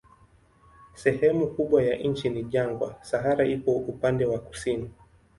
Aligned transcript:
Sehemu 0.93 1.47
kubwa 1.47 1.83
ya 1.83 1.95
nchi 1.97 2.29
ni 2.29 2.43
jangwa, 2.43 2.95
Sahara 3.01 3.45
iko 3.45 3.71
upande 3.71 4.25
wa 4.25 4.39
kusini. 4.39 4.91